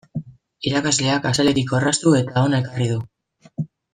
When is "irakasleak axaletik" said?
0.69-1.75